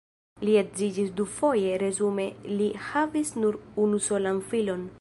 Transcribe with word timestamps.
Li 0.47 0.53
edziĝis 0.61 1.11
dufoje, 1.19 1.75
resume 1.83 2.25
li 2.61 2.69
havis 2.87 3.33
nur 3.43 3.61
unusolan 3.85 4.41
filon. 4.55 4.87